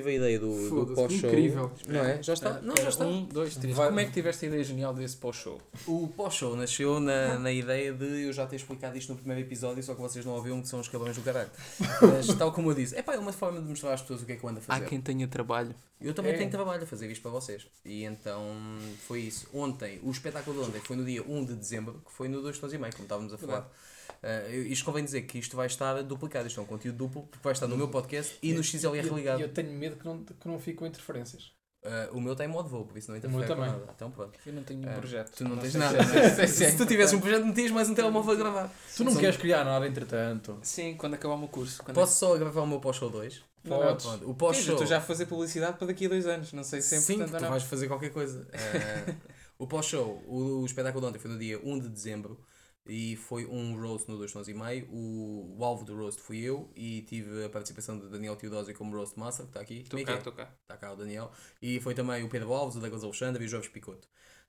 Tive 0.00 0.10
a 0.10 0.14
ideia 0.14 0.38
do, 0.38 0.84
do 0.86 0.94
pós-show. 0.94 1.28
incrível. 1.30 1.70
Não 1.86 2.00
é? 2.00 2.22
Já 2.22 2.32
está? 2.34 2.60
Não, 2.60 2.76
já 2.76 2.88
está. 2.88 3.04
Um, 3.06 3.24
dois, 3.26 3.54
três. 3.56 3.76
Vai- 3.76 3.88
Como 3.88 4.00
é 4.00 4.04
que 4.06 4.12
tiveste 4.12 4.44
a 4.44 4.48
ideia 4.48 4.64
genial 4.64 4.94
desse 4.94 5.16
pós-show? 5.16 5.60
O 5.86 6.08
pós-show 6.08 6.56
nasceu 6.56 6.98
na, 7.00 7.38
na 7.38 7.52
ideia 7.52 7.92
de 7.92 8.24
eu 8.26 8.32
já 8.32 8.46
ter 8.46 8.56
explicado 8.56 8.96
isto 8.96 9.10
no 9.12 9.18
primeiro 9.18 9.42
episódio, 9.46 9.82
só 9.82 9.94
que 9.94 10.00
vocês 10.00 10.24
não 10.24 10.32
ouviram 10.34 10.60
que 10.62 10.68
são 10.68 10.80
os 10.80 10.88
cabrões 10.88 11.16
do 11.16 11.22
caralho. 11.22 11.50
Mas 12.00 12.26
tal 12.36 12.52
como 12.52 12.70
eu 12.70 12.74
disse, 12.74 12.96
é 12.96 13.02
pá, 13.02 13.14
é 13.14 13.18
uma 13.18 13.32
forma 13.32 13.60
de 13.60 13.66
mostrar 13.68 13.92
às 13.92 14.00
pessoas 14.00 14.22
o 14.22 14.26
que 14.26 14.32
é 14.32 14.36
que 14.36 14.44
eu 14.44 14.48
ando 14.48 14.58
a 14.60 14.62
Há 14.62 14.76
fazer. 14.76 14.86
quem 14.86 15.00
tenha 15.00 15.28
trabalho. 15.28 15.74
Eu 16.00 16.14
também 16.14 16.32
É. 16.32 16.36
tenho 16.38 16.50
trabalho 16.50 16.82
a 16.82 16.86
fazer 16.86 17.10
isto 17.10 17.20
para 17.20 17.30
vocês. 17.30 17.66
E 17.84 18.04
então 18.04 18.42
foi 19.06 19.20
isso. 19.20 19.46
Ontem, 19.52 20.00
o 20.02 20.10
espetáculo 20.10 20.62
de 20.62 20.68
ontem 20.70 20.80
foi 20.80 20.96
no 20.96 21.04
dia 21.04 21.22
1 21.22 21.44
de 21.44 21.54
dezembro, 21.54 22.00
que 22.06 22.10
foi 22.12 22.26
no 22.28 22.40
2 22.40 22.58
tons 22.58 22.72
e 22.72 22.78
meio, 22.78 22.92
como 22.92 23.04
estávamos 23.04 23.34
a 23.34 23.38
falar. 23.38 23.70
Uh, 24.22 24.50
isto 24.68 24.84
convém 24.84 25.04
dizer 25.04 25.22
que 25.22 25.38
isto 25.38 25.56
vai 25.56 25.66
estar 25.66 26.02
duplicado, 26.02 26.46
isto 26.46 26.60
é 26.60 26.62
um 26.62 26.66
conteúdo 26.66 26.96
duplo, 26.96 27.22
porque 27.22 27.42
vai 27.42 27.52
estar 27.52 27.66
no 27.66 27.76
meu 27.76 27.88
podcast 27.88 28.36
e 28.42 28.52
no 28.52 28.62
XLR 28.62 29.06
E 29.06 29.10
ligado. 29.14 29.40
eu, 29.40 29.46
eu 29.46 29.52
tenho 29.52 29.72
medo 29.72 29.96
que 29.96 30.04
não, 30.04 30.22
que 30.24 30.46
não 30.48 30.58
fiquem 30.58 30.86
interferências. 30.88 31.52
Uh, 31.82 32.14
o 32.18 32.20
meu 32.20 32.36
tem 32.36 32.46
modo 32.46 32.68
voo, 32.68 32.84
por 32.84 32.98
isso 32.98 33.10
não 33.10 33.16
interfere 33.16 33.46
com 33.46 33.54
nada. 33.54 33.82
Então 33.96 34.10
pronto. 34.10 34.38
Eu 34.44 34.52
não 34.52 34.62
tenho 34.62 34.80
um 34.86 34.90
Ah, 34.90 34.96
projeto. 34.98 35.30
Tu 35.34 35.44
não, 35.44 35.56
tens 35.56 35.70
sei 35.72 35.80
nada. 35.80 36.04
se 36.04 36.10
é- 36.18 36.36
não 36.36 36.42
é? 36.42 36.46
Se 36.46 36.76
tu 36.76 36.84
tivesse 36.84 37.16
um 37.16 37.20
projeto, 37.20 37.46
metias 37.46 37.70
mais 37.70 37.88
um 37.88 37.94
telemóvel 37.94 38.32
a 38.32 38.36
gravar. 38.36 38.70
Tu 38.94 39.02
não 39.02 39.12
São- 39.12 39.20
queres 39.22 39.38
criar 39.38 39.64
nada 39.64 39.86
entretanto. 39.86 40.58
Sim, 40.62 40.94
quando 40.98 41.14
acabar 41.14 41.34
o 41.34 41.38
meu 41.38 41.48
curso. 41.48 41.82
Quando 41.82 41.94
Posso 41.94 42.18
só 42.18 42.36
gravar 42.36 42.60
o 42.60 42.66
meu 42.66 42.80
pós-show 42.80 43.08
2? 43.08 43.40
Não, 43.64 43.78
Podes. 43.78 44.04
Pronto, 44.04 44.28
O 44.28 44.30
é... 44.30 44.34
Pós-show. 44.34 44.74
estou 44.74 44.86
já 44.86 44.98
a 44.98 45.00
fazer 45.00 45.24
publicidade 45.24 45.78
para 45.78 45.86
daqui 45.86 46.04
a 46.04 46.08
dois 46.10 46.26
anos. 46.26 46.52
Não 46.52 46.62
sei 46.64 46.82
se 46.82 46.96
é 46.96 46.98
Sim, 46.98 47.24
tu 47.24 47.32
não. 47.40 47.48
vais 47.48 47.62
fazer 47.62 47.86
qualquer 47.88 48.10
coisa. 48.10 48.46
Eh, 48.52 49.14
o 49.58 49.66
pós-show, 49.66 50.22
o, 50.26 50.60
o 50.60 50.66
espetáculo 50.66 51.00
de 51.00 51.08
ontem 51.08 51.18
foi 51.18 51.30
no 51.30 51.38
dia 51.38 51.58
1 51.64 51.78
de 51.78 51.88
dezembro 51.88 52.38
e 52.86 53.16
foi 53.16 53.46
um 53.46 53.80
roast 53.80 54.08
no 54.10 54.16
2 54.16 54.32
tons 54.32 54.48
e 54.48 54.54
meio. 54.54 54.86
O, 54.90 55.56
o 55.58 55.64
alvo 55.64 55.84
do 55.84 55.96
roast 55.96 56.20
fui 56.20 56.38
eu 56.40 56.70
e 56.74 57.02
tive 57.02 57.44
a 57.44 57.48
participação 57.48 57.98
de 57.98 58.08
Daniel 58.08 58.36
Teodósio 58.36 58.74
como 58.74 58.96
roast 58.96 59.18
master, 59.18 59.46
que 59.46 59.50
está 59.50 59.60
aqui. 59.60 59.80
Estou 59.80 59.98
é 60.00 60.04
cá, 60.04 60.12
que 60.12 60.12
é? 60.12 60.18
estou 60.18 60.32
cá. 60.32 60.48
Está 60.62 60.76
cá 60.76 60.92
o 60.92 60.96
Daniel. 60.96 61.30
E 61.60 61.80
foi 61.80 61.94
também 61.94 62.24
o 62.24 62.28
Pedro 62.28 62.52
Alves, 62.52 62.76
o 62.76 62.80
Douglas 62.80 63.04
Alexandre 63.04 63.42
e 63.44 63.46
o 63.46 63.48
Jorge 63.50 63.70
Picoto. 63.70 64.08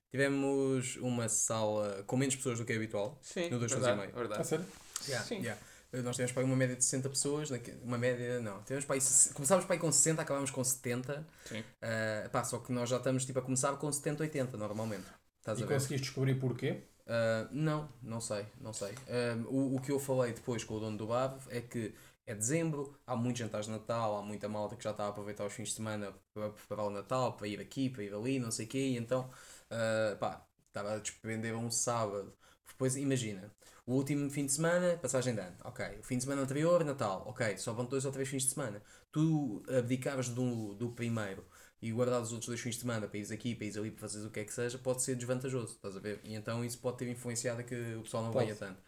Tivemos 0.09 0.97
uma 0.97 1.29
sala 1.29 2.03
com 2.05 2.17
menos 2.17 2.35
pessoas 2.35 2.59
do 2.59 2.65
que 2.65 2.73
é 2.73 2.75
habitual. 2.75 3.17
Sim, 3.21 3.49
No 3.49 3.59
dois 3.59 3.71
tons 3.71 3.87
e 3.87 3.91
verdade, 3.91 3.99
meio. 4.01 4.11
A 4.13 4.19
verdade. 4.19 4.47
sério? 4.47 4.65
Yeah, 5.07 5.25
Sim. 5.25 5.35
yeah. 5.35 5.61
Nós 6.03 6.15
tivemos 6.15 6.31
para 6.31 6.41
aí 6.43 6.45
uma 6.47 6.55
média 6.55 6.75
de 6.75 6.83
60 6.85 7.09
pessoas, 7.09 7.49
uma 7.83 7.97
média, 7.97 8.39
não, 8.39 8.63
tivemos 8.63 8.85
para 8.85 8.95
aí, 8.95 9.01
começámos 9.33 9.65
para 9.65 9.75
aí 9.75 9.79
com 9.79 9.91
60, 9.91 10.21
acabámos 10.21 10.49
com 10.49 10.63
70, 10.63 11.27
Sim. 11.43 11.63
Ah, 11.81 12.29
pá, 12.31 12.43
só 12.45 12.59
que 12.59 12.71
nós 12.71 12.89
já 12.89 12.95
estamos 12.97 13.25
tipo 13.25 13.39
a 13.39 13.41
começar 13.41 13.75
com 13.77 13.91
70, 13.91 14.23
80 14.23 14.55
normalmente, 14.57 15.05
estás 15.39 15.59
E 15.59 15.63
a 15.63 15.65
ver? 15.65 15.73
conseguiste 15.73 16.05
descobrir 16.07 16.35
porquê? 16.39 16.83
Ah, 17.13 17.49
não, 17.51 17.89
não 18.01 18.21
sei, 18.21 18.45
não 18.59 18.71
sei. 18.73 18.93
Ah, 19.09 19.35
o, 19.49 19.75
o 19.75 19.81
que 19.81 19.91
eu 19.91 19.99
falei 19.99 20.31
depois 20.33 20.63
com 20.63 20.75
o 20.75 20.79
dono 20.79 20.97
do 20.97 21.07
bar 21.07 21.37
é 21.49 21.59
que 21.61 21.93
é 22.25 22.33
dezembro, 22.33 22.97
há 23.05 23.15
muitos 23.15 23.39
jantares 23.39 23.65
de 23.65 23.71
Natal, 23.73 24.15
há 24.17 24.21
muita 24.21 24.47
malta 24.47 24.75
que 24.77 24.83
já 24.83 24.91
está 24.91 25.05
a 25.05 25.09
aproveitar 25.09 25.45
os 25.45 25.51
fins 25.53 25.69
de 25.69 25.75
semana 25.75 26.13
para 26.33 26.49
preparar 26.51 26.85
o 26.85 26.89
Natal, 26.89 27.33
para 27.35 27.47
ir 27.47 27.59
aqui, 27.59 27.89
para 27.89 28.03
ir 28.03 28.13
ali, 28.13 28.39
não 28.39 28.49
sei 28.51 28.65
o 28.65 28.69
quê, 28.69 28.77
e 28.79 28.97
então, 28.97 29.29
ah, 29.69 30.15
pá, 30.19 30.45
estava 30.67 30.93
a 30.93 30.99
despender 30.99 31.55
um 31.55 31.69
sábado. 31.69 32.33
Depois, 32.67 32.95
imagina, 32.95 33.51
o 33.85 33.93
último 33.95 34.29
fim 34.29 34.45
de 34.45 34.53
semana, 34.53 34.97
passagem 34.97 35.35
de 35.35 35.41
ano, 35.41 35.57
ok. 35.65 35.99
O 35.99 36.03
fim 36.03 36.17
de 36.17 36.23
semana 36.23 36.41
anterior, 36.43 36.83
Natal, 36.85 37.23
ok. 37.27 37.57
Só 37.57 37.73
vão 37.73 37.85
dois 37.85 38.05
ou 38.05 38.11
três 38.11 38.29
fins 38.29 38.43
de 38.43 38.51
semana. 38.53 38.81
Tu 39.11 39.61
abdicavas 39.77 40.29
do, 40.29 40.73
do 40.75 40.91
primeiro 40.91 41.45
e 41.81 41.91
guardar 41.91 42.21
os 42.21 42.31
outros 42.31 42.47
dois 42.47 42.59
fins 42.59 42.75
de 42.75 42.81
semana 42.81 43.07
para 43.07 43.17
ires 43.17 43.31
aqui, 43.31 43.55
para 43.55 43.65
ires 43.65 43.77
ali, 43.77 43.91
para 43.91 44.01
fazeres 44.01 44.27
o 44.27 44.29
que 44.29 44.39
é 44.39 44.45
que 44.45 44.53
seja, 44.53 44.77
pode 44.77 45.01
ser 45.01 45.15
desvantajoso, 45.15 45.73
estás 45.73 45.97
a 45.97 45.99
ver? 45.99 46.19
E 46.23 46.35
então 46.35 46.63
isso 46.63 46.77
pode 46.77 46.97
ter 46.97 47.07
influenciado 47.07 47.61
a 47.61 47.63
que 47.63 47.95
o 47.95 48.03
pessoal 48.03 48.23
não 48.23 48.31
Pode. 48.31 48.45
venha 48.45 48.57
tanto. 48.57 48.81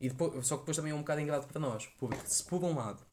E 0.00 0.08
depois, 0.08 0.46
só 0.46 0.56
que 0.56 0.62
depois 0.62 0.76
também 0.76 0.92
é 0.92 0.94
um 0.94 0.98
bocado 0.98 1.20
ingrato 1.20 1.46
para 1.46 1.60
nós, 1.60 1.86
porque 1.98 2.18
se 2.26 2.42
por 2.44 2.62
um 2.64 2.74
lado 2.74 3.06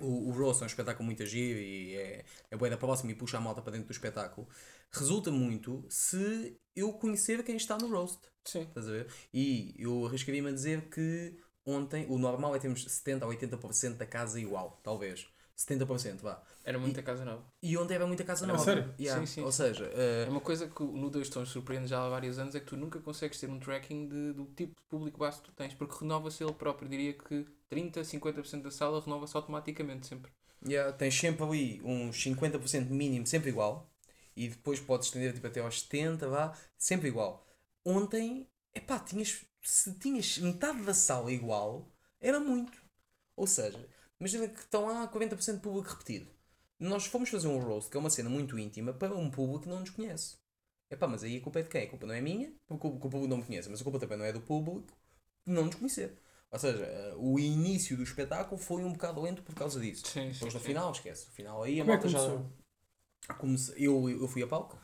o, 0.00 0.28
o 0.28 0.30
roast 0.30 0.62
é 0.62 0.64
um 0.64 0.66
espetáculo 0.66 1.04
muito 1.04 1.22
agir 1.22 1.56
e 1.56 1.96
é, 1.96 2.24
é 2.50 2.56
bué 2.56 2.70
da 2.70 2.76
próxima 2.76 3.10
e 3.12 3.14
puxa 3.14 3.38
a 3.38 3.40
malta 3.40 3.62
para 3.62 3.72
dentro 3.72 3.88
do 3.88 3.92
espetáculo, 3.92 4.48
resulta 4.92 5.30
muito 5.30 5.84
se 5.88 6.56
eu 6.74 6.92
conhecer 6.92 7.42
quem 7.42 7.56
está 7.56 7.76
no 7.76 7.88
roast. 7.88 8.20
Sim. 8.44 8.62
Estás 8.62 8.88
a 8.88 8.92
ver? 8.92 9.08
E 9.32 9.74
eu 9.78 10.06
arriscaria-me 10.06 10.50
a 10.50 10.52
dizer 10.52 10.88
que 10.90 11.36
ontem 11.64 12.06
o 12.08 12.18
normal 12.18 12.54
é 12.54 12.58
termos 12.58 12.84
70 12.84 13.26
ou 13.26 13.32
80% 13.32 13.96
da 13.96 14.06
casa 14.06 14.38
igual, 14.38 14.80
talvez. 14.82 15.26
70%, 15.56 16.20
vá. 16.22 16.42
Era 16.64 16.78
muita 16.78 17.02
casa 17.02 17.24
nova. 17.24 17.44
E 17.62 17.76
ontem 17.76 17.94
era 17.94 18.06
muita 18.06 18.24
casa 18.24 18.46
nova. 18.46 18.58
sério? 18.64 18.94
Yeah. 18.98 19.20
Sim, 19.20 19.32
sim, 19.34 19.42
Ou 19.44 19.52
seja, 19.52 19.84
eh, 19.94 20.24
É 20.26 20.30
uma 20.30 20.40
coisa 20.40 20.66
que 20.68 20.82
no 20.82 21.10
2 21.10 21.28
tons 21.28 21.48
surpreende 21.48 21.86
já 21.88 22.04
há 22.04 22.08
vários 22.08 22.38
anos 22.38 22.54
é 22.54 22.60
que 22.60 22.66
tu 22.66 22.76
nunca 22.76 22.98
consegues 23.00 23.38
ter 23.38 23.48
um 23.48 23.58
tracking 23.60 24.08
de- 24.08 24.32
do 24.32 24.46
tipo 24.46 24.72
de 24.74 24.86
público 24.88 25.18
base 25.18 25.38
que 25.38 25.44
tu 25.44 25.52
tens, 25.52 25.74
porque 25.74 25.96
renova-se 26.00 26.42
ele 26.42 26.52
próprio. 26.54 26.88
Diria 26.88 27.12
que 27.12 27.46
30, 27.68 28.02
50% 28.04 28.62
da 28.64 28.70
sala 28.70 29.00
renova-se 29.00 29.36
automaticamente 29.36 30.06
sempre. 30.06 30.32
yeah, 30.66 30.92
tens 30.92 31.14
sempre 31.14 31.44
ali 31.44 31.80
uns 31.84 32.16
50% 32.22 32.90
mínimo, 32.90 33.26
sempre 33.26 33.50
igual. 33.50 33.90
E 34.36 34.48
depois 34.48 34.80
podes 34.80 35.06
estender 35.06 35.32
tipo, 35.32 35.46
até 35.46 35.60
aos 35.60 35.82
70, 35.82 36.28
vá, 36.28 36.52
sempre 36.76 37.08
igual. 37.08 37.46
Ontem, 37.84 38.48
epá, 38.74 38.98
tinhas, 38.98 39.44
se 39.62 39.94
tinhas 39.98 40.38
metade 40.38 40.82
da 40.82 40.94
sala 40.94 41.30
igual, 41.30 41.88
era 42.20 42.40
muito. 42.40 42.82
Ou 43.36 43.46
seja, 43.46 43.86
imagina 44.24 44.48
que 44.48 44.60
estão 44.60 44.86
lá 44.86 45.06
40% 45.08 45.56
de 45.56 45.62
público 45.62 45.90
repetido. 45.90 46.26
Nós 46.78 47.06
fomos 47.06 47.30
fazer 47.30 47.48
um 47.48 47.58
roast, 47.58 47.90
que 47.90 47.96
é 47.96 48.00
uma 48.00 48.10
cena 48.10 48.28
muito 48.30 48.58
íntima, 48.58 48.92
para 48.92 49.14
um 49.14 49.30
público 49.30 49.62
que 49.64 49.68
não 49.68 49.80
nos 49.80 49.90
conhece. 49.90 50.36
Epá, 50.90 51.06
mas 51.08 51.22
aí 51.24 51.38
a 51.38 51.40
culpa 51.40 51.60
é 51.60 51.62
de 51.62 51.68
quem? 51.68 51.84
A 51.84 51.90
culpa 51.90 52.06
não 52.06 52.14
é 52.14 52.20
minha, 52.20 52.52
porque 52.66 52.86
o 52.86 52.92
público 52.98 53.26
não 53.28 53.38
me 53.38 53.44
conhece, 53.44 53.68
mas 53.70 53.80
a 53.80 53.84
culpa 53.84 53.98
também 53.98 54.18
não 54.18 54.24
é 54.24 54.32
do 54.32 54.40
público 54.40 54.86
não 55.46 55.66
nos 55.66 55.74
conhecer. 55.76 56.18
Ou 56.50 56.58
seja, 56.58 56.84
eh, 56.84 57.14
o 57.16 57.38
início 57.38 57.96
do 57.96 58.02
espetáculo 58.02 58.58
foi 58.60 58.84
um 58.84 58.92
bocado 58.92 59.20
lento 59.22 59.42
por 59.42 59.54
causa 59.54 59.80
disso. 59.80 60.10
Sim, 60.12 60.32
Depois 60.34 60.54
no 60.54 60.60
final, 60.60 60.90
esquece. 60.92 61.28
O 61.28 61.32
final 61.32 61.62
aí 61.62 61.80
a 61.80 61.84
Como 61.84 61.92
é 61.92 61.96
que 61.96 62.02
malta 62.02 62.08
já. 62.08 62.20
começou? 62.20 62.50
Comece- 63.38 63.72
eu, 63.76 64.08
eu 64.10 64.28
fui 64.28 64.42
a 64.42 64.46
palco, 64.46 64.78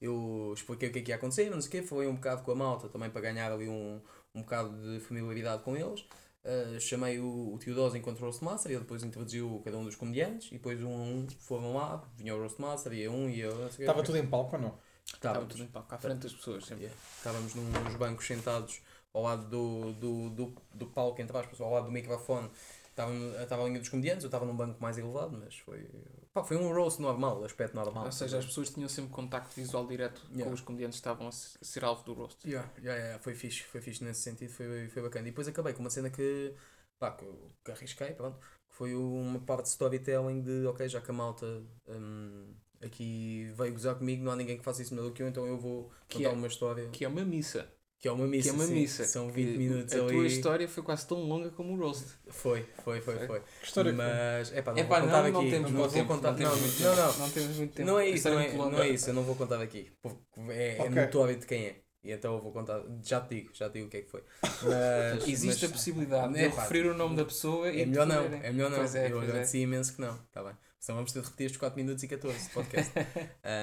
eu 0.00 0.52
expliquei 0.54 0.88
o 0.88 0.92
que 0.92 0.98
é 0.98 1.02
que 1.02 1.10
ia 1.12 1.16
acontecer, 1.16 1.48
não 1.50 1.60
sei 1.60 1.68
o 1.68 1.72
quê, 1.72 1.82
falei 1.82 2.08
um 2.08 2.14
bocado 2.16 2.42
com 2.42 2.50
a 2.52 2.54
malta 2.54 2.88
também 2.88 3.10
para 3.10 3.20
ganhar 3.20 3.52
ali 3.52 3.68
um, 3.68 4.00
um 4.34 4.42
bocado 4.42 4.70
de 4.82 5.00
familiaridade 5.00 5.62
com 5.62 5.76
eles. 5.76 6.04
Uh, 6.44 6.78
chamei 6.78 7.18
o, 7.18 7.54
o 7.54 7.58
Teodósio 7.58 7.96
enquanto 7.96 8.18
Roast 8.18 8.44
Master 8.44 8.70
e 8.70 8.74
ele 8.74 8.82
depois 8.82 9.02
introduziu 9.02 9.62
cada 9.64 9.78
um 9.78 9.84
dos 9.84 9.96
comediantes 9.96 10.48
e 10.48 10.56
depois 10.56 10.82
um 10.82 10.94
a 10.94 11.00
um 11.00 11.26
foram 11.38 11.72
lá, 11.72 12.06
vinha 12.18 12.36
o 12.36 12.38
Roast 12.38 12.60
Master, 12.60 12.92
ia 12.92 13.10
um 13.10 13.30
e 13.30 13.40
eu. 13.40 13.66
Estava 13.66 14.02
tudo 14.02 14.18
em 14.18 14.26
palco 14.26 14.56
ou 14.56 14.60
não? 14.62 14.78
Estava 15.06 15.46
tudo 15.46 15.62
em 15.62 15.66
palco, 15.68 15.94
à 15.94 15.98
frente 15.98 16.18
das 16.20 16.34
pessoas. 16.34 16.66
Sempre. 16.66 16.84
yeah. 16.84 17.00
Estávamos 17.16 17.54
num- 17.54 17.70
nos 17.70 17.96
bancos 17.96 18.26
sentados 18.26 18.82
ao 19.14 19.22
lado 19.22 19.48
do, 19.48 19.92
do, 19.94 20.30
do, 20.30 20.54
do 20.74 20.86
palco, 20.86 21.22
entre 21.22 21.34
aspas, 21.36 21.58
ao 21.62 21.72
lado 21.72 21.86
do 21.86 21.92
microfone. 21.92 22.50
Estava, 22.94 23.12
estava 23.42 23.62
a 23.62 23.66
linha 23.66 23.80
dos 23.80 23.88
comediantes, 23.88 24.22
eu 24.22 24.28
estava 24.28 24.46
num 24.46 24.54
banco 24.56 24.80
mais 24.80 24.96
elevado, 24.96 25.36
mas 25.36 25.58
foi, 25.58 25.90
pá, 26.32 26.44
foi 26.44 26.56
um 26.56 26.72
roast 26.72 27.02
normal, 27.02 27.42
aspecto 27.44 27.74
normal. 27.74 28.04
Ou 28.04 28.12
seja, 28.12 28.38
as 28.38 28.46
pessoas 28.46 28.70
tinham 28.70 28.88
sempre 28.88 29.10
contacto 29.10 29.52
visual 29.56 29.84
direto 29.84 30.22
Yeah. 30.30 30.44
com 30.44 30.52
os 30.52 30.60
comediantes 30.60 30.98
que 30.98 31.00
estavam 31.00 31.26
a 31.26 31.32
se- 31.32 31.58
a 31.60 31.64
ser 31.64 31.84
alvo 31.84 32.04
do 32.04 32.14
roast. 32.14 32.48
Yeah, 32.48 32.70
yeah, 32.78 32.96
yeah, 33.02 33.18
foi 33.22 33.34
fixe, 33.34 33.64
foi 33.64 33.80
fixe 33.80 34.04
nesse 34.04 34.20
sentido, 34.22 34.52
foi, 34.52 34.88
foi 34.90 35.02
bacana. 35.02 35.26
E 35.26 35.32
depois 35.32 35.48
acabei 35.48 35.72
com 35.72 35.80
uma 35.80 35.90
cena 35.90 36.08
que, 36.08 36.54
pá, 37.00 37.10
que, 37.10 37.24
eu- 37.24 37.50
que 37.64 37.72
arrisquei, 37.72 38.12
pronto, 38.12 38.38
que 38.38 38.76
foi 38.76 38.94
uma 38.94 39.40
parte 39.40 39.64
de 39.64 39.70
storytelling 39.70 40.40
de, 40.42 40.64
ok, 40.66 40.88
já 40.88 41.00
que 41.00 41.10
a 41.10 41.14
malta 41.14 41.64
hum, 41.88 42.54
aqui 42.80 43.50
veio 43.56 43.72
gozar 43.72 43.96
comigo, 43.96 44.22
não 44.22 44.30
há 44.30 44.36
ninguém 44.36 44.56
que 44.56 44.62
faça 44.64 44.82
isso 44.82 44.94
melhor 44.94 45.08
do 45.08 45.12
que 45.12 45.20
eu, 45.22 45.26
então 45.28 45.44
eu 45.48 45.58
vou 45.58 45.90
Que 46.08 46.18
contar 46.18 46.30
é- 46.30 46.32
uma 46.32 46.46
história, 46.46 46.88
Que 46.90 47.04
é 47.04 47.08
uma 47.08 47.24
missa. 47.24 47.68
Que 48.00 48.08
é 48.08 48.12
uma 48.12 48.26
missa, 48.26 48.42
que 48.42 48.48
é 48.50 48.52
uma 48.52 48.66
sim, 48.66 48.74
missa. 48.74 49.04
são 49.04 49.30
que 49.30 49.32
20 49.32 49.56
minutos 49.56 49.94
A 49.94 49.98
ali. 49.98 50.08
tua 50.08 50.26
história 50.26 50.68
foi 50.68 50.82
quase 50.82 51.06
tão 51.06 51.18
longa 51.22 51.50
como 51.50 51.72
o 51.74 51.78
roast. 51.80 52.04
Foi, 52.28 52.66
foi, 52.84 53.00
foi, 53.00 53.18
Foi? 53.18 53.26
foi. 53.26 53.40
Que 53.60 53.66
história? 53.66 53.92
Mas, 53.92 54.52
é 54.52 54.60
pá, 54.62 54.72
não 54.72 54.78
Epá, 54.78 55.00
vou 55.00 55.08
contar 55.08 55.22
não, 55.22 55.26
aqui, 55.26 55.32
não 55.32 55.50
temos 55.50 55.70
não 55.72 55.88
tempo. 55.88 56.08
contar, 56.08 56.32
não, 56.32 56.38
não, 56.38 56.50
temos 56.50 56.60
muito 56.60 56.82
não, 56.82 56.94
tempo. 56.94 57.02
não, 57.02 57.18
Não 57.18 57.30
temos 57.30 57.56
muito 57.56 57.74
tempo. 57.74 57.86
não 57.90 57.98
é 57.98 58.02
A 58.02 58.06
isso, 58.08 58.16
história 58.28 58.52
não 58.54 58.66
é, 58.68 58.70
não 58.72 58.82
é 58.82 58.88
isso, 58.90 59.10
eu 59.10 59.14
não 59.14 59.22
vou 59.24 59.36
contar 59.36 59.60
aqui, 59.62 59.90
porque 60.02 60.18
é, 60.50 60.76
é 60.86 60.90
Ok. 60.90 60.90
notório 60.90 61.36
de 61.38 61.46
quem 61.46 61.66
é. 61.66 61.83
E 62.04 62.12
então 62.12 62.34
eu 62.34 62.40
vou 62.42 62.52
contar, 62.52 62.82
já 63.02 63.20
te 63.20 63.34
digo, 63.34 63.50
já 63.54 63.68
te 63.70 63.74
digo 63.74 63.86
o 63.86 63.90
que 63.90 63.96
é 63.96 64.02
que 64.02 64.10
foi. 64.10 64.22
Mas, 64.62 65.26
Existe 65.26 65.62
mas- 65.62 65.70
a 65.70 65.72
possibilidade 65.72 66.32
de 66.34 66.40
É, 66.40 66.46
eu 66.46 66.50
pá, 66.52 66.62
referir 66.62 66.86
o 66.86 66.94
nome 66.94 67.16
da 67.16 67.24
pessoa 67.24 67.70
e 67.70 67.80
É 67.82 67.86
melhor 67.86 68.06
não, 68.06 68.22
é 68.24 68.52
melhor 68.52 68.70
não. 68.70 68.78
Pois 68.78 68.94
é, 68.94 69.06
eu 69.06 69.12
pois 69.12 69.24
é. 69.24 69.30
agradeci 69.30 69.58
imenso 69.58 69.94
que 69.94 70.00
não, 70.00 70.14
está 70.14 70.42
bem. 70.42 70.52
Senão 70.78 70.98
vamos 70.98 71.12
ter 71.12 71.20
de 71.20 71.24
repetir 71.24 71.46
estes 71.46 71.58
4 71.58 71.76
minutos 71.78 72.02
e 72.04 72.08
14 72.08 72.42
de 72.48 72.48
podcast. 72.50 72.92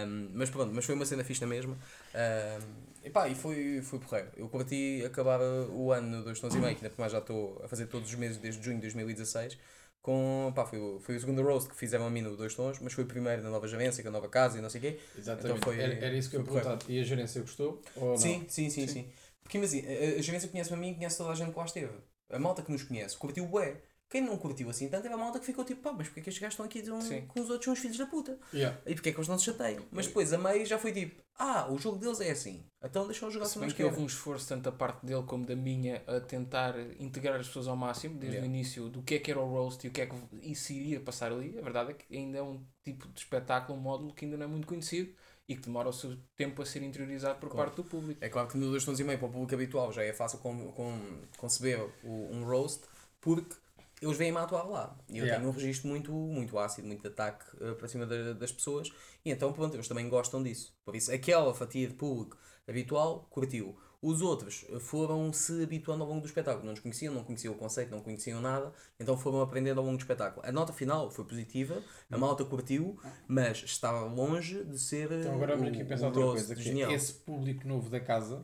Um, 0.08 0.30
mas 0.34 0.50
pronto, 0.50 0.74
mas 0.74 0.86
foi 0.86 0.96
uma 0.96 1.06
cena 1.06 1.24
fixe 1.24 1.42
na 1.42 1.48
mesma. 1.48 1.74
Um, 2.16 2.92
e 3.04 3.10
pá, 3.10 3.28
e 3.28 3.36
foi, 3.36 3.82
foi 3.84 4.00
porreiro. 4.00 4.30
Eu 4.36 4.48
curti 4.50 5.04
acabar 5.06 5.40
o 5.42 5.92
ano 5.92 6.18
no 6.18 6.24
2 6.24 6.40
tons 6.40 6.56
e 6.56 6.58
meio, 6.60 6.76
que 6.76 6.84
ainda 6.84 6.90
por 6.96 7.00
mais 7.02 7.12
já 7.12 7.20
estou 7.20 7.62
a 7.64 7.68
fazer 7.68 7.86
todos 7.88 8.10
os 8.10 8.16
meses 8.16 8.38
desde 8.38 8.64
junho 8.64 8.76
de 8.78 8.82
2016. 8.84 9.58
Com, 10.02 10.52
pá, 10.56 10.66
foi, 10.66 10.80
o- 10.80 11.00
foi 11.00 11.16
o 11.16 11.20
segundo 11.20 11.44
roast 11.44 11.70
que 11.70 11.76
fizeram 11.76 12.08
a 12.08 12.10
mim 12.10 12.22
no 12.22 12.36
2 12.36 12.56
tons, 12.56 12.80
mas 12.80 12.92
foi 12.94 13.04
o 13.04 13.08
primeiro 13.08 13.44
na 13.44 13.50
nova 13.52 13.68
gerência, 13.68 14.02
com 14.02 14.10
a 14.10 14.12
nova 14.12 14.28
casa 14.30 14.58
e 14.58 14.62
não 14.62 14.70
sei 14.70 14.80
o 14.80 14.82
quê. 14.82 15.00
Exatamente. 15.18 15.58
Então 15.60 15.72
foi- 15.72 15.80
era, 15.80 15.94
era 16.06 16.16
isso 16.18 16.30
que 16.30 16.36
eu 16.38 16.44
perguntar. 16.44 16.80
E 16.90 17.00
a 17.00 17.04
gerência 17.04 17.42
gostou? 17.42 17.82
Ou 17.96 18.10
não? 18.10 18.18
Sim, 18.18 18.46
sim, 18.50 18.70
sim, 18.70 18.88
Sim. 18.88 18.88
sim. 18.88 19.12
Porque 19.44 19.58
imagina, 19.58 19.88
a, 19.90 20.20
a 20.20 20.22
gerência 20.22 20.50
conhece-me 20.50 20.78
a 20.78 20.80
mim 20.80 20.92
e 20.92 20.96
conhece 20.96 21.18
toda 21.18 21.32
a 21.32 21.36
gente 21.36 21.52
que 21.52 21.60
lá 21.60 21.66
esteve. 21.66 21.94
A 22.30 22.40
malta 22.40 22.62
que 22.64 22.72
nos 22.72 22.84
conhece, 22.84 23.18
curtiu 23.18 23.46
bué. 23.46 23.82
Quem 24.12 24.22
não 24.22 24.38
curtiu 24.38 24.70
assim 24.70 24.90
tanto 24.90 25.06
era 25.06 25.16
a 25.16 25.18
malta 25.18 25.40
que 25.40 25.46
ficou 25.46 25.64
tipo, 25.64 25.82
pá, 25.82 25.94
mas 25.94 26.06
porque 26.08 26.20
é 26.20 26.24
que 26.24 26.30
estes 26.30 26.42
gajos 26.42 26.54
estão 26.54 26.66
aqui 26.66 26.82
de 26.82 26.92
um, 26.92 27.00
Sim. 27.02 27.22
com 27.28 27.40
os 27.40 27.50
outros 27.50 27.64
são 27.64 27.74
uns 27.74 27.80
filhos 27.80 27.98
da 27.98 28.06
puta? 28.06 28.38
Yeah. 28.54 28.78
E 28.86 28.94
porque 28.94 29.08
é 29.10 29.12
que 29.14 29.18
eles 29.18 29.30
não 29.30 29.40
se 29.40 29.46
chateiam? 29.46 29.84
Mas 29.90 30.06
depois 30.06 30.34
a 30.34 30.38
meio 30.38 30.66
já 30.66 30.78
foi 30.78 30.92
tipo, 30.92 31.22
ah, 31.40 31.72
o 31.72 31.78
jogo 31.80 31.98
deles 31.98 32.20
é 32.20 32.30
assim, 32.30 32.62
então 32.84 33.08
deixa-os 33.08 33.34
jogar 33.34 33.46
Se 33.46 33.58
bem 33.58 33.70
que 33.72 33.82
houve 33.84 34.02
um 34.02 34.06
esforço 34.06 34.50
tanto 34.50 34.64
da 34.64 34.72
parte 34.72 35.06
dele 35.06 35.24
como 35.24 35.46
da 35.46 35.56
minha 35.56 36.04
a 36.06 36.20
tentar 36.20 36.76
integrar 37.00 37.40
as 37.40 37.48
pessoas 37.48 37.68
ao 37.70 37.76
máximo, 37.78 38.16
desde 38.20 38.36
Yeah. 38.38 38.52
o 38.52 38.54
início, 38.54 38.90
do 38.90 39.02
que 39.02 39.16
é 39.16 39.20
que 39.20 39.32
era 39.32 39.40
o 39.40 39.48
roast 39.48 39.84
e 39.86 39.90
o 39.90 39.92
que 39.94 40.02
é 40.02 40.06
que 40.06 40.16
isso 40.42 40.74
iria 40.74 41.00
passar 41.00 41.32
ali. 41.32 41.58
A 41.58 41.62
verdade 41.62 41.92
é 41.92 41.94
que 41.94 42.14
ainda 42.18 42.38
é 42.38 42.44
um 42.44 42.62
tipo 42.84 43.08
de 43.08 43.20
espetáculo, 43.22 43.78
um 43.80 43.82
módulo 43.82 44.14
que 44.14 44.26
ainda 44.26 44.36
não 44.36 44.44
é 44.44 44.48
muito 44.50 44.68
conhecido 44.68 45.14
e 45.48 45.56
que 45.56 45.62
demora 45.64 45.88
o 45.88 45.94
seu 45.94 46.18
tempo 46.36 46.62
a 46.62 46.66
ser 46.66 46.84
interiorizado 46.84 47.40
por 47.40 47.50
Claro. 47.50 47.70
parte 47.72 47.78
do 47.78 47.84
público. 47.86 48.24
É 48.24 48.28
claro 48.30 48.48
que 48.50 48.58
no 48.58 48.70
2 48.70 48.84
tons 48.84 49.00
e 49.00 49.04
meio 49.06 49.18
para 49.18 49.28
o 49.28 49.32
público 49.32 49.54
habitual 49.56 49.92
já 49.94 50.04
é 50.04 50.12
fácil 50.12 50.40
com, 50.40 50.72
com, 50.74 51.00
conceber 51.38 51.80
o- 52.04 52.28
um 52.30 52.44
roast 52.44 52.82
porque 53.22 53.56
eles 54.02 54.18
vêm-me 54.18 54.38
a 54.38 54.44
atuar 54.44 54.64
lá. 54.64 54.98
E 55.10 55.18
eu 55.20 55.26
Yeah. 55.26 55.36
tenho 55.40 55.50
um 55.50 55.54
registro 55.54 55.88
muito, 55.90 56.12
muito 56.12 56.58
ácido, 56.60 56.88
muito 56.88 57.02
de 57.02 57.08
ataque 57.08 57.46
eh, 57.62 57.74
para 57.74 57.88
cima 57.88 58.06
da- 58.06 58.34
das 58.34 58.52
pessoas. 58.52 58.90
E 59.24 59.32
então, 59.32 59.54
pronto, 59.54 59.76
eles 59.76 59.88
também 59.88 60.10
gostam 60.10 60.42
disso. 60.44 60.76
Por 60.84 60.96
isso, 60.96 61.12
aquela 61.14 61.54
fatia 61.54 61.88
de 61.88 61.94
público 61.94 62.38
habitual 62.68 63.28
curtiu. 63.30 63.78
Os 64.02 64.20
outros 64.22 64.66
eh, 64.70 64.80
foram 64.80 65.32
se 65.32 65.62
habituando 65.64 66.04
ao 66.04 66.10
longo 66.10 66.22
do 66.22 66.28
espetáculo. 66.28 66.64
Não 66.66 66.72
nos 66.72 66.80
conheciam, 66.80 67.14
não 67.14 67.24
conheciam 67.24 67.54
o 67.54 67.58
conceito, 67.58 67.92
não 67.92 68.02
conheciam 68.02 68.42
nada. 68.42 68.74
Então 69.00 69.16
foram 69.16 69.42
aprendendo 69.42 69.80
ao 69.80 69.86
longo 69.86 69.98
do 69.98 70.02
espetáculo. 70.02 70.44
A 70.46 70.52
nota 70.52 70.74
final 70.74 71.12
foi 71.12 71.24
positiva, 71.26 71.84
a 72.10 72.18
malta 72.18 72.44
curtiu, 72.44 73.00
mas 73.28 73.62
estava 73.62 74.06
longe 74.06 74.64
de 74.64 74.80
ser 74.80 75.12
Então 75.12 75.36
agora 75.36 75.56
vamos 75.56 75.72
aqui 75.74 75.84
pensar 75.86 76.08
outra 76.08 76.24
coisa. 76.24 76.56
Que 76.56 76.64
genial. 76.64 76.92
é, 76.92 76.96
esse 76.96 77.14
público 77.14 77.68
novo 77.68 77.90
da 77.92 78.00
casa 78.00 78.44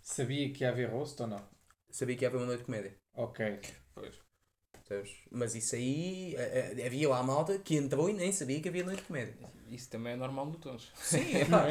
sabia 0.00 0.50
que 0.52 0.64
ia 0.64 0.70
haver 0.70 0.88
roast 0.90 1.20
ou 1.20 1.28
não? 1.28 1.46
Sabia 1.90 2.16
que 2.16 2.24
ia 2.24 2.28
haver 2.28 2.38
uma 2.38 2.46
noite 2.46 2.60
de 2.60 2.64
comédia. 2.64 2.96
Ok. 3.14 3.60
Pois. 3.94 4.25
Percebes? 4.88 5.16
Mas 5.30 5.54
isso 5.54 5.74
aí, 5.74 6.34
eh, 6.36 6.74
eh, 6.78 6.86
havia 6.86 7.08
lá 7.08 7.18
a 7.18 7.22
malta 7.22 7.58
que 7.58 7.74
entrou 7.76 8.08
e 8.08 8.12
nem 8.12 8.30
sabia 8.32 8.60
que 8.60 8.68
havia 8.68 8.84
noite 8.84 8.98
de 9.00 9.06
comédia. 9.06 9.34
Isso 9.68 9.90
também 9.90 10.12
é 10.12 10.16
normal 10.16 10.46
no 10.46 10.54
Tons. 10.56 10.92
Sim, 10.96 11.34
é 11.36 11.44
pá. 11.44 11.66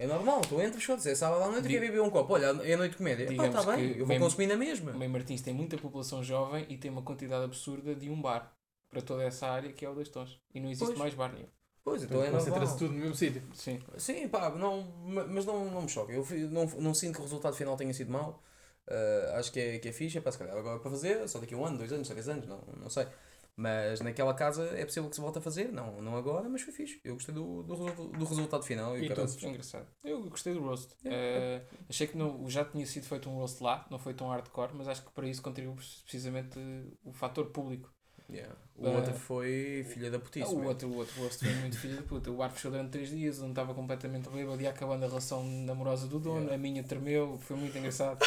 É 0.00 0.06
normal, 0.06 0.40
tu 0.42 0.60
entras, 0.60 0.82
foda 0.84 1.10
é 1.10 1.14
sábado 1.14 1.42
à 1.42 1.48
noite 1.48 1.64
e 1.64 1.68
Di- 1.68 1.74
quer 1.74 1.80
beber 1.80 2.00
um 2.02 2.10
copo. 2.10 2.34
Olha, 2.34 2.46
é 2.64 2.76
noite 2.76 2.92
de 2.92 2.98
comédia. 2.98 3.26
Pá, 3.36 3.46
está 3.46 3.62
bem, 3.64 3.90
eu 3.92 3.98
vou 3.98 4.06
mesmo- 4.08 4.24
consumir 4.26 4.46
na 4.46 4.56
mesma. 4.56 4.92
O 4.92 4.98
Meio 4.98 5.10
Martins 5.10 5.40
tem 5.42 5.52
muita 5.54 5.76
população 5.76 6.22
jovem 6.22 6.66
e 6.68 6.76
tem 6.76 6.88
uma 6.90 7.02
quantidade 7.02 7.44
absurda 7.44 7.94
de 7.94 8.08
um 8.10 8.20
bar 8.20 8.52
para 8.90 9.02
toda 9.02 9.22
essa 9.24 9.46
área 9.48 9.72
que 9.72 9.84
é 9.84 9.88
o 9.90 9.94
Dois 9.94 10.08
Tons. 10.08 10.40
E 10.54 10.60
não 10.60 10.68
existe 10.70 10.86
Pois. 10.86 10.98
mais 10.98 11.14
bar 11.14 11.32
nenhum. 11.32 11.46
Pois, 11.84 12.02
então 12.02 12.18
Então 12.18 12.28
é 12.28 12.30
normal. 12.30 12.44
concentra-se 12.46 12.78
tudo 12.78 12.92
no 12.94 13.00
mesmo 13.00 13.14
sítio. 13.14 13.42
Sim. 13.54 13.80
Sim, 13.96 14.28
pá, 14.28 14.50
não, 14.50 14.82
ma- 15.04 15.24
mas 15.24 15.44
não, 15.46 15.70
não 15.70 15.82
me 15.82 15.88
choca. 15.88 16.12
Eu 16.12 16.24
não, 16.50 16.64
não 16.66 16.94
sinto 16.94 17.14
que 17.14 17.20
o 17.20 17.24
resultado 17.24 17.56
final 17.56 17.76
tenha 17.76 17.92
sido 17.94 18.10
mau. 18.12 18.42
Ah, 18.88 19.38
acho 19.38 19.52
que 19.52 19.60
é, 19.60 19.78
que 19.78 19.88
é 19.88 19.92
fixe, 19.92 20.18
é 20.18 20.20
para 20.20 20.32
se 20.32 20.38
calhar 20.38 20.56
agora 20.56 20.78
para 20.80 20.90
fazer, 20.90 21.28
só 21.28 21.38
daqui 21.38 21.54
a 21.54 21.56
um 21.58 21.64
ano, 21.64 21.78
dois 21.78 21.92
anos, 21.92 22.08
três 22.08 22.28
anos, 22.28 22.46
não, 22.46 22.60
não 22.80 22.88
sei. 22.90 23.06
Mas 23.60 24.00
naquela 24.00 24.32
casa 24.34 24.66
é 24.78 24.84
possível 24.84 25.10
que 25.10 25.16
se 25.16 25.20
volte 25.20 25.38
a 25.38 25.40
fazer, 25.40 25.72
não, 25.72 26.00
não 26.00 26.16
agora, 26.16 26.48
mas 26.48 26.62
foi 26.62 26.72
fixe. 26.72 27.00
Eu 27.02 27.14
gostei 27.14 27.34
do, 27.34 27.64
do, 27.64 27.74
resultado, 27.74 28.08
do 28.10 28.24
resultado 28.24 28.62
final 28.62 28.96
e, 28.96 29.02
E 29.02 29.06
o 29.06 29.08
tu? 29.08 29.14
caraças. 29.16 29.42
É 29.42 29.48
engraçado. 29.48 29.86
Eu 30.04 30.22
gostei 30.30 30.54
do 30.54 30.60
roast. 30.60 30.94
É. 31.04 31.10
Eh, 31.10 31.62
achei 31.88 32.06
que 32.06 32.16
não, 32.16 32.48
já 32.48 32.64
tinha 32.64 32.86
sido 32.86 33.06
feito 33.06 33.28
um 33.28 33.34
roast 33.34 33.60
lá, 33.60 33.84
não 33.90 33.98
foi 33.98 34.14
tão 34.14 34.28
hardcore, 34.28 34.70
mas 34.74 34.86
acho 34.86 35.04
que 35.04 35.10
para 35.10 35.26
isso 35.26 35.42
contribuiu 35.42 35.74
precisamente 36.04 36.56
o 37.02 37.12
fator 37.12 37.46
público. 37.46 37.92
Yeah. 38.30 38.54
O 38.76 38.86
Ah, 38.86 38.90
outro 38.90 39.14
foi 39.14 39.84
filha 39.88 40.10
da 40.10 40.18
putice. 40.18 40.44
o, 40.46 40.56
mesmo. 40.56 40.68
outro, 40.68 40.88
o 40.88 40.96
outro 40.98 41.20
roast 41.22 41.42
foi 41.44 41.54
muito 41.54 41.76
filho 41.78 41.96
de 41.96 42.02
puta. 42.02 42.30
O 42.30 42.36
bar 42.36 42.50
fechou 42.50 42.70
durante 42.70 42.90
3 42.90 43.08
dias, 43.10 43.40
onde 43.40 43.50
estava 43.50 43.74
completamente 43.74 44.28
bêbado 44.28 44.60
e 44.60 44.66
acabando 44.66 45.04
a 45.04 45.08
relação 45.08 45.42
namorosa 45.44 46.06
do 46.06 46.18
dono. 46.20 46.36
Yeah. 46.40 46.54
A 46.54 46.58
minha 46.58 46.84
tremeu, 46.84 47.38
foi 47.42 47.56
muito 47.56 47.76
engraçado. 47.78 48.18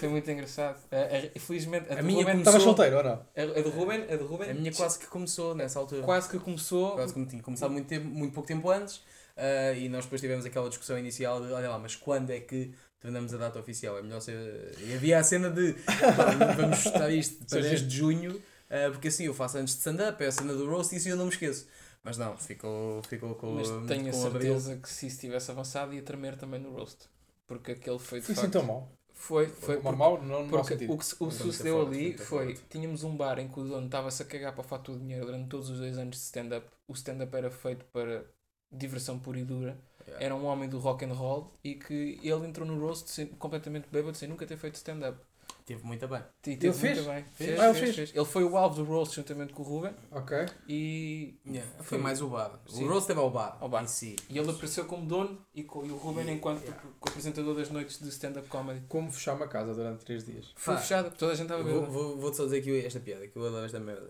foi 0.00 0.08
muito 0.08 0.28
engraçado. 0.30 0.82
Eh, 0.90 1.30
eh, 1.34 1.38
felizmente, 1.38 1.90
a, 1.92 2.00
A 2.00 2.02
minha 2.02 2.18
Ruben, 2.24 2.42
começou- 2.42 2.60
solteiro 2.60 2.96
ou 2.98 3.04
não? 3.04 3.12
a, 3.12 3.42
a 3.58 3.62
do 3.62 3.70
Ruben, 3.70 4.02
a 4.12 4.16
do 4.16 4.26
Ruben 4.26 4.50
A 4.50 4.54
minha 4.54 4.72
quase 4.72 4.98
que 4.98 5.06
começou 5.06 5.54
nessa 5.54 5.78
altura. 5.78 6.02
quase 6.02 6.28
que 6.28 6.38
começou. 6.40 6.92
Quase 6.92 7.14
que 7.14 7.24
tinha 7.26 7.42
começado 7.42 7.70
muito, 7.70 7.86
tempo, 7.86 8.06
muito 8.06 8.34
pouco 8.34 8.48
tempo 8.48 8.68
antes. 8.68 9.00
ah, 9.36 9.72
e 9.72 9.88
nós 9.88 10.04
depois 10.04 10.20
tivemos 10.20 10.44
aquela 10.44 10.68
discussão 10.68 10.98
inicial 10.98 11.40
de 11.40 11.52
olha 11.52 11.68
lá, 11.70 11.78
mas 11.78 11.94
quando 11.96 12.30
é 12.30 12.40
que 12.40 12.72
tornamos 13.00 13.32
a 13.32 13.36
data 13.38 13.58
oficial? 13.60 13.96
É 13.98 14.02
melhor 14.02 14.20
ser. 14.20 14.74
E 14.80 14.92
havia 14.94 15.18
a 15.20 15.22
cena 15.22 15.48
de 15.50 15.72
"Pá, 16.16 16.52
vamos 16.56 16.84
estar 16.84 17.08
isto 17.10 17.36
para 17.46 17.48
Seja- 17.62 17.68
10 17.68 17.88
de 17.88 17.96
junho, 17.96 18.42
ah, 18.70 18.90
porque 18.92 19.08
assim 19.08 19.24
eu 19.24 19.34
faço 19.34 19.58
antes 19.58 19.74
de 19.74 19.78
stand-up, 19.80 20.22
é 20.22 20.26
a 20.26 20.32
cena 20.32 20.54
do 20.54 20.68
roast 20.68 20.92
e 20.94 20.98
isso 20.98 21.08
eu 21.08 21.16
não 21.16 21.26
me 21.26 21.30
esqueço. 21.32 21.66
Mas 22.02 22.16
não, 22.18 22.36
ficou, 22.36 23.02
ficou 23.02 23.34
com, 23.34 23.52
Mas 23.54 23.68
tenho 23.88 24.08
a 24.08 24.12
com 24.12 24.26
abril. 24.26 24.40
certeza 24.60 24.76
que 24.76 24.88
se 24.88 25.06
isso 25.08 25.20
tivesse 25.20 25.50
avançado 25.50 25.92
ia 25.92 26.02
tremer 26.02 26.36
também 26.36 26.60
no 26.60 26.70
roast. 26.72 27.08
Porque 27.46 27.72
aquele 27.72 27.98
foi 27.98 28.20
de 28.20 28.26
Foi 28.26 28.32
assim 28.34 28.42
facto. 28.42 28.52
tão 28.52 28.62
mau. 28.64 28.88
Foi, 29.12 29.46
foi 29.48 29.80
porque- 29.80 29.96
mau, 29.96 30.22
não 30.22 30.46
mau 30.46 30.60
Porque 30.62 30.74
o 30.86 30.98
que 30.98 31.04
o 31.24 31.30
sucedeu 31.30 31.78
forte, 31.84 31.96
ali 31.96 32.18
foi, 32.18 32.54
forte. 32.54 32.62
tínhamos 32.68 33.02
um 33.02 33.16
bar 33.16 33.38
em 33.38 33.48
que 33.48 33.58
o 33.58 33.64
dono 33.64 33.86
estava-se 33.86 34.22
a 34.22 34.26
cagar 34.26 34.52
para 34.52 34.60
a 34.60 34.64
fatura 34.68 34.98
de 34.98 35.04
dinheiro 35.04 35.26
durante 35.26 35.48
todos 35.48 35.70
os 35.70 35.78
dois 35.78 35.96
anos 35.98 36.16
de 36.16 36.22
stand-up. 36.22 36.66
O 36.86 36.92
stand-up 36.92 37.34
era 37.34 37.50
feito 37.50 37.84
para 37.86 38.24
diversão 38.70 39.18
pura 39.18 39.38
e 39.40 39.44
dura. 39.44 39.76
Yeah. 40.06 40.24
Era 40.26 40.34
um 40.36 40.44
homem 40.44 40.68
do 40.68 40.78
rock 40.78 41.04
and 41.04 41.12
roll 41.14 41.50
e 41.64 41.74
que 41.74 42.20
ele 42.22 42.46
entrou 42.46 42.66
no 42.66 42.78
roast 42.78 43.26
completamente 43.38 43.88
bêbado 43.90 44.16
sem 44.16 44.28
nunca 44.28 44.46
ter 44.46 44.56
feito 44.56 44.76
stand-up. 44.76 45.18
Teve 45.66 45.84
muito 45.84 46.06
bem. 46.06 46.22
E 46.46 46.56
teve 46.56 46.72
fez? 46.72 46.98
muito 46.98 47.10
bem. 47.10 47.24
Fez? 47.34 47.58
Ah, 47.58 47.70
ele 47.70 47.74
fez, 47.80 47.96
fez? 47.96 48.14
Ele 48.14 48.24
foi 48.24 48.44
o 48.44 48.56
alvo 48.56 48.76
do 48.76 48.84
roast 48.84 49.16
juntamente 49.16 49.52
com 49.52 49.62
o 49.62 49.66
Ruben 49.66 49.92
Ok. 50.12 50.36
e, 50.68 51.34
Foi 51.82 51.98
mais 51.98 52.22
o 52.22 52.28
bar. 52.28 52.60
Sim. 52.68 52.84
O 52.84 52.88
roast 52.88 53.08
teve 53.08 53.18
ao 53.18 53.28
bar, 53.30 53.58
Ao 53.60 53.68
bar. 53.68 53.82
em 53.82 53.88
si. 53.88 54.14
e 54.30 54.38
ele 54.38 54.48
apareceu 54.48 54.84
como 54.84 55.04
dono 55.04 55.44
e, 55.52 55.64
co- 55.64 55.84
e 55.84 55.90
o 55.90 55.96
Ruben 55.96 56.30
enquanto 56.32 56.62
Yeah. 56.62 56.82
apresentador 57.02 57.56
das 57.56 57.68
noites 57.70 57.98
de 58.00 58.08
stand-up 58.10 58.46
comedy. 58.48 58.84
Como 58.88 59.10
fechar 59.10 59.34
uma 59.34 59.48
casa 59.48 59.74
durante 59.74 60.04
3 60.04 60.24
dias. 60.24 60.52
Foi 60.54 60.74
Pá, 60.76 60.80
fechado, 60.80 61.16
toda 61.16 61.32
a 61.32 61.34
gente 61.34 61.46
estava 61.50 61.62
Eu 61.62 61.66
Vou, 61.68 61.80
bêbado. 61.80 61.92
vou, 61.92 62.16
vou-te 62.20 62.36
só 62.36 62.44
dizer 62.44 62.58
aqui 62.58 62.86
esta 62.86 63.00
piada, 63.00 63.26
que 63.26 63.36
eu 63.36 63.44
adoro 63.44 63.66
esta 63.66 63.80
merda. 63.80 64.08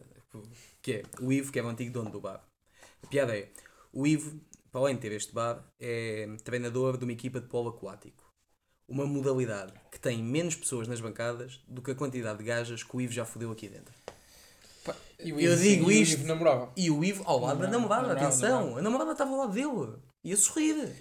Que 0.82 0.92
é 0.92 1.02
o 1.22 1.32
Ivo, 1.32 1.50
que 1.50 1.58
é 1.58 1.62
o 1.62 1.68
antigo 1.68 1.90
dono 1.90 2.10
do 2.10 2.20
bar. 2.20 2.44
A 3.02 3.06
piada 3.06 3.34
é: 3.34 3.48
o 3.94 4.06
Ivo, 4.06 4.38
para 4.70 4.82
além 4.82 4.96
de 4.96 5.00
ter 5.00 5.12
este 5.12 5.32
bar, 5.32 5.64
é 5.80 6.28
treinador 6.44 6.98
de 6.98 7.04
uma 7.04 7.12
equipa 7.12 7.40
de 7.40 7.46
polo 7.48 7.70
aquático. 7.70 8.22
Uma 8.86 9.06
modalidade 9.06 9.72
que 9.96 10.00
tem 10.00 10.22
menos 10.22 10.54
pessoas 10.54 10.86
nas 10.86 11.00
bancadas 11.00 11.58
do 11.66 11.80
que 11.80 11.90
a 11.90 11.94
quantidade 11.94 12.36
de 12.36 12.44
gajas 12.44 12.82
que 12.82 12.94
o 12.94 13.00
Ivo 13.00 13.14
já 13.14 13.24
fodeu 13.24 13.50
aqui 13.50 13.66
dentro. 13.66 13.94
E 15.18 15.30
Eu 15.30 15.40
Ivo- 15.40 15.56
digo 15.62 15.90
e 15.90 15.98
o 15.98 16.02
isto- 16.02 16.18
Ivo 16.18 16.26
namorava. 16.26 16.70
E 16.76 16.90
o 16.90 17.02
Ivo 17.02 17.22
ao 17.26 17.40
lado 17.40 17.60
da 17.60 17.66
namorada, 17.68 18.12
atenção, 18.12 18.76
a 18.76 18.82
namorada 18.82 19.12
estava 19.12 19.30
ao 19.30 19.38
lado 19.38 19.52
dele. 19.54 19.94
E 20.22 20.32
a 20.32 20.36
sorrir. 20.36 20.92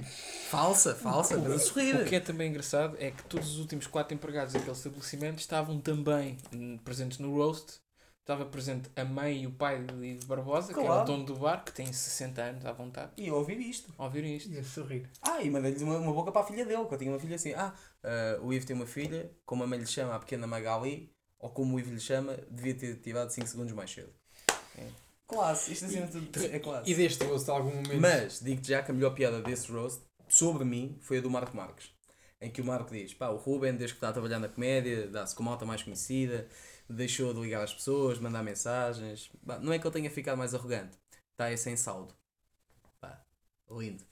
Falsa, 0.49 0.95
falsa, 0.95 1.37
mas 1.37 1.51
a 1.51 1.59
sorrir. 1.59 1.95
O 1.97 2.05
que 2.05 2.15
é 2.15 2.19
também 2.21 2.49
engraçado 2.49 2.95
é 2.99 3.11
que 3.11 3.23
todos 3.23 3.49
os 3.49 3.59
últimos 3.59 3.85
quatro 3.85 4.13
empregados 4.13 4.53
daquele 4.53 4.71
estabelecimento 4.71 5.39
estavam 5.39 5.79
também 5.81 6.37
hum, 6.53 6.77
presentes 6.85 7.17
no 7.19 7.35
roast. 7.35 7.79
Estava 8.25 8.43
presente 8.43 8.89
a 8.95 9.05
mãe 9.05 9.43
e 9.43 9.45
o 9.45 9.51
pai 9.51 9.83
de 9.83 10.25
Barbosa, 10.25 10.73
que 10.73 10.79
era 10.79 10.87
Claro. 10.87 11.03
o 11.03 11.05
dono 11.05 11.25
do 11.25 11.35
bar, 11.35 11.63
que 11.63 11.71
tem 11.71 11.93
60 11.93 12.41
anos 12.41 12.65
à 12.65 12.71
vontade. 12.71 13.11
E 13.17 13.27
eu 13.27 13.35
ouvi 13.35 13.53
isto. 13.53 13.93
Ao 13.99 14.07
ouvirem 14.07 14.35
isto. 14.35 14.49
Ia 14.49 14.63
sorrir. 14.63 15.07
Ah, 15.21 15.43
e 15.43 15.49
mandei-lhes 15.51 15.83
uma, 15.83 15.95
uma 15.99 16.11
boca 16.11 16.31
para 16.31 16.41
a 16.41 16.43
filha 16.43 16.65
dele, 16.65 16.85
que 16.85 16.93
eu 16.95 16.97
tinha 16.97 17.11
uma 17.11 17.19
filha 17.19 17.35
assim. 17.35 17.53
Ah, 17.53 17.71
ah, 18.03 18.39
o 18.41 18.51
Ivo 18.51 18.65
tem 18.65 18.75
uma 18.75 18.87
filha, 18.87 19.31
como 19.45 19.63
a 19.63 19.67
mãe 19.67 19.77
lhe 19.77 19.85
chama 19.85 20.15
a 20.15 20.19
pequena 20.19 20.47
Magali, 20.47 21.13
ou 21.37 21.51
como 21.51 21.75
o 21.75 21.79
Ivo 21.79 21.91
lhe 21.93 21.99
chama, 21.99 22.35
devia 22.49 22.73
ter 22.73 22.95
tirado 22.95 23.29
5 23.29 23.45
segundos 23.45 23.73
mais 23.73 23.91
cedo. 23.91 24.11
É. 24.75 24.87
Classe, 25.27 25.73
isto 25.73 25.85
assim 25.85 25.99
é 26.51 26.57
classe. 26.57 26.89
E 26.89 26.95
deste 26.95 27.23
roast 27.25 27.47
algum 27.47 27.75
momento. 27.75 28.01
Mas, 28.01 28.39
digo-te 28.39 28.69
já 28.69 28.81
que 28.81 28.89
a 28.89 28.93
melhor 28.95 29.13
piada 29.13 29.39
desse 29.43 29.71
roast, 29.71 30.01
sobre 30.27 30.65
mim, 30.65 30.97
foi 30.99 31.19
a 31.19 31.21
do 31.21 31.29
Marco 31.29 31.55
Marques. 31.55 31.91
Em 32.41 32.49
que 32.49 32.59
o 32.59 32.65
Marco 32.65 32.91
diz, 32.91 33.13
pá, 33.13 33.29
o 33.29 33.37
Ruben, 33.37 33.75
desde 33.75 33.93
que 33.93 33.97
está 33.97 34.09
a 34.09 34.13
trabalhar 34.13 34.39
na 34.39 34.49
comédia, 34.49 35.07
dá-se 35.07 35.35
com 35.35 35.43
malta 35.43 35.63
mais 35.63 35.83
conhecida, 35.83 36.47
deixou 36.89 37.33
de 37.33 37.41
ligar 37.41 37.63
às 37.63 37.73
pessoas, 37.73 38.19
mandar 38.19 38.43
mensagens. 38.43 39.29
Pá, 39.45 39.57
não 39.59 39.73
é 39.73 39.79
que 39.79 39.85
eu 39.87 39.91
tenha 39.91 40.09
ficado 40.09 40.37
mais 40.37 40.53
arrogante, 40.53 40.97
está 41.31 41.45
aí 41.45 41.57
sem 41.57 41.75
saldo. 41.75 42.13
Pá, 42.99 43.21
lindo. 43.71 44.03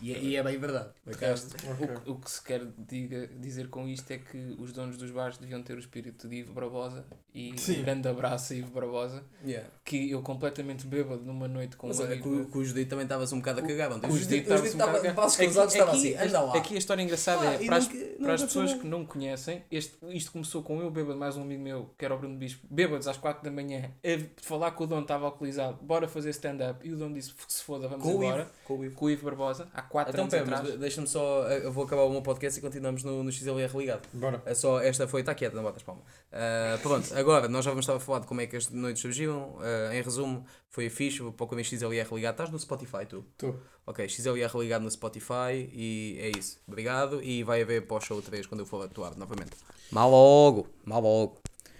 E, 0.00 0.12
é- 0.12 0.18
e 0.20 0.36
é 0.36 0.42
bem 0.42 0.58
verdade. 0.58 0.90
O, 1.06 1.10
que- 1.16 2.10
o 2.10 2.16
que 2.16 2.28
se 2.30 2.42
quer 2.42 2.66
diga, 2.76 3.28
dizer 3.38 3.68
com 3.68 3.86
isto 3.86 4.10
é 4.10 4.18
que 4.18 4.56
os 4.58 4.72
donos 4.72 4.96
dos 4.96 5.12
bares 5.12 5.38
deviam 5.38 5.62
ter 5.62 5.74
o 5.76 5.78
espírito 5.78 6.26
de 6.28 6.36
Ivo 6.36 6.52
Barbosa 6.52 7.04
e 7.32 7.56
Sim. 7.56 7.78
um 7.80 7.82
grande 7.84 8.08
abraço 8.08 8.52
a 8.52 8.56
Ivo 8.56 8.72
Barbosa, 8.72 9.22
Yeah. 9.44 9.68
que 9.84 10.10
eu 10.10 10.20
completamente 10.20 10.88
bêbado 10.88 11.22
numa 11.22 11.46
noite 11.46 11.76
com 11.76 11.86
Mas 11.86 12.00
olha, 12.00 12.16
que 12.20 12.26
amigo. 12.28 12.50
o, 12.52 12.58
o 12.60 12.64
Judito 12.64 12.90
também 12.90 13.04
estava-se 13.04 13.32
um 13.32 13.38
bocado 13.38 13.60
a 13.60 13.62
cagar. 13.62 13.92
ontem. 13.92 14.08
O 14.10 14.16
Judito 14.18 14.42
estava-se 14.52 14.74
um 14.74 14.78
bocado 14.78 14.96
a 14.96 15.00
cagar. 15.00 15.12
Aqui- 15.12 15.46
estava 15.46 15.88
aqui- 15.92 16.14
assim. 16.16 16.58
Aqui 16.58 16.74
a 16.74 16.78
história 16.78 17.02
engraçada 17.02 17.48
Ah, 17.48 17.54
é 17.54 17.64
para 17.64 17.76
as, 17.76 17.86
nunca- 17.88 17.98
nunca 17.98 18.11
para 18.22 18.34
as 18.34 18.42
pessoas 18.42 18.72
que 18.74 18.86
não 18.86 19.04
conhecem, 19.04 19.62
este, 19.70 19.96
isto 20.10 20.32
começou 20.32 20.62
com 20.62 20.80
eu 20.80 20.90
bêbado, 20.90 21.18
mais 21.18 21.36
um 21.36 21.42
amigo 21.42 21.62
meu, 21.62 21.90
que 21.98 22.04
era 22.04 22.14
o 22.14 22.18
Bruno 22.18 22.36
Bispo, 22.36 22.66
bêbados 22.70 23.06
às 23.08 23.16
4 23.16 23.42
da 23.42 23.50
manhã, 23.50 23.90
a 24.04 24.42
falar 24.42 24.70
com 24.72 24.84
o 24.84 24.86
dono, 24.86 25.02
estava 25.02 25.26
alcoolizado, 25.26 25.78
bora 25.82 26.06
fazer 26.08 26.30
stand-up. 26.30 26.86
E 26.86 26.92
o 26.92 26.96
dono 26.96 27.14
disse: 27.14 27.32
"Que 27.34 27.52
se 27.52 27.62
foda, 27.62 27.88
vamos 27.88 28.04
Com 28.04 28.12
embora. 28.22 28.42
Ivo. 28.42 28.50
Com 28.64 28.78
o 28.78 28.84
Ivo. 28.84 28.96
Com 28.96 29.04
o 29.06 29.10
Ivo 29.10 29.24
Barbosa, 29.24 29.68
há 29.74 29.82
4 29.82 30.12
Então, 30.12 30.24
anos 30.24 30.34
pera, 30.34 30.56
atrás. 30.58 30.78
deixa-me 30.78 31.06
só. 31.06 31.42
Eu 31.48 31.72
vou 31.72 31.84
acabar 31.84 32.02
o 32.02 32.10
meu 32.10 32.22
podcast 32.22 32.58
e 32.58 32.62
continuamos 32.62 33.02
no, 33.04 33.22
no 33.22 33.30
XLR 33.32 33.76
ligado. 33.76 34.08
Bora. 34.12 34.42
É 34.46 34.54
só, 34.54 34.80
esta 34.80 35.06
foi, 35.08 35.20
está 35.20 35.34
quieta, 35.34 35.56
não 35.56 35.62
botas 35.62 35.82
palma. 35.82 36.02
Ah, 36.30 36.78
pronto, 36.82 37.12
agora 37.14 37.48
nós 37.48 37.64
já 37.64 37.70
vamos 37.70 37.84
estar 37.84 37.96
a 37.96 38.00
falar 38.00 38.20
de 38.20 38.26
como 38.26 38.40
é 38.40 38.46
que 38.46 38.56
as 38.56 38.68
noites 38.70 39.02
surgiram. 39.02 39.56
Ah, 39.60 39.94
em 39.94 40.02
resumo, 40.02 40.44
foi 40.72 40.88
fixe, 40.88 41.22
para 41.32 41.54
o 41.54 41.64
XLR 41.64 42.14
ligado. 42.14 42.32
Estás 42.32 42.50
no 42.50 42.58
Spotify, 42.58 43.04
tu? 43.06 43.22
Tu. 43.36 43.54
Ok, 43.86 44.08
XLR 44.08 44.58
ligado 44.58 44.82
no 44.82 44.90
Spotify 44.90 45.70
e 45.70 46.16
é 46.18 46.32
isso. 46.36 46.58
Obrigado 46.66 47.22
e 47.22 47.42
vai 47.42 47.60
haver 47.60 47.86
pós-show 47.86 48.20
3 48.22 48.46
quando 48.46 48.60
eu 48.60 48.66
for 48.66 48.82
atuar 48.82 49.14
novamente. 49.16 49.52
Mal 49.90 50.10
logo, 50.10 50.66
mal 50.84 51.02
logo. 51.02 51.42